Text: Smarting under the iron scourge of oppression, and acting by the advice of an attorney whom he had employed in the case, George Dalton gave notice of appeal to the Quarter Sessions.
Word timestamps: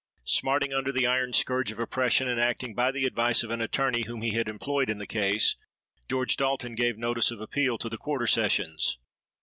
Smarting 0.25 0.73
under 0.73 0.91
the 0.91 1.05
iron 1.05 1.31
scourge 1.31 1.69
of 1.71 1.77
oppression, 1.77 2.27
and 2.27 2.41
acting 2.41 2.73
by 2.73 2.89
the 2.89 3.05
advice 3.05 3.43
of 3.43 3.51
an 3.51 3.61
attorney 3.61 4.05
whom 4.07 4.23
he 4.23 4.31
had 4.31 4.47
employed 4.47 4.89
in 4.89 4.97
the 4.97 5.05
case, 5.05 5.55
George 6.09 6.37
Dalton 6.37 6.73
gave 6.73 6.97
notice 6.97 7.29
of 7.29 7.39
appeal 7.39 7.77
to 7.77 7.87
the 7.87 7.99
Quarter 7.99 8.25
Sessions. 8.25 8.97